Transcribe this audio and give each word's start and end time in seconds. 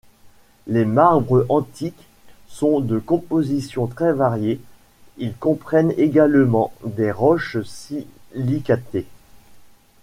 Les 0.65 0.83
marbres 0.83 1.45
antiques 1.47 2.07
sont 2.47 2.79
de 2.79 2.97
composition 2.97 3.85
très 3.85 4.13
variée, 4.13 4.59
ils 5.19 5.35
comprennent 5.35 5.93
également 5.95 6.73
des 6.83 7.11
roches 7.11 7.57
silicatées. 8.31 9.05